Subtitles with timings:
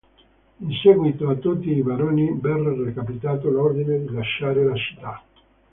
[0.57, 5.23] In seguito a tutti i baroni verre recapitato l'ordine di lasciare la città.